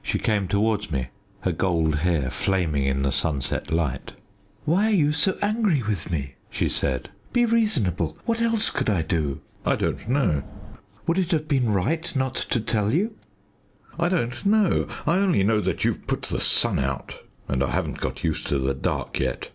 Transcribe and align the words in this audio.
She 0.00 0.18
came 0.18 0.48
towards 0.48 0.90
me 0.90 1.08
her 1.40 1.52
gold 1.52 1.96
hair 1.96 2.30
flaming 2.30 2.86
in 2.86 3.02
the 3.02 3.12
sunset 3.12 3.70
light. 3.70 4.14
"Why 4.64 4.86
are 4.86 4.94
you 4.94 5.12
so 5.12 5.36
angry 5.42 5.82
with 5.82 6.10
me?" 6.10 6.36
she 6.48 6.70
said. 6.70 7.10
"Be 7.34 7.44
reasonable. 7.44 8.16
What 8.24 8.40
else 8.40 8.70
could 8.70 8.88
I 8.88 9.02
do?" 9.02 9.42
"I 9.66 9.76
don't 9.76 10.08
know." 10.08 10.42
"Would 11.06 11.18
it 11.18 11.32
have 11.32 11.48
been 11.48 11.68
right 11.70 12.10
not 12.16 12.34
to 12.36 12.60
tell 12.60 12.94
you?" 12.94 13.14
"I 13.98 14.08
don't 14.08 14.46
know. 14.46 14.86
I 15.06 15.16
only 15.18 15.44
know 15.44 15.60
that 15.60 15.84
you've 15.84 16.06
put 16.06 16.22
the 16.22 16.40
sun 16.40 16.78
out, 16.78 17.22
and 17.46 17.62
I 17.62 17.68
haven't 17.70 17.98
got 18.00 18.24
used 18.24 18.46
to 18.46 18.58
the 18.58 18.72
dark 18.72 19.18
yet." 19.20 19.50